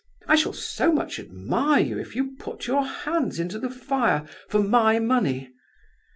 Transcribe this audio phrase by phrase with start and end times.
[0.27, 4.57] I shall so much admire you if you put your hands into the fire for
[4.63, 5.53] my money.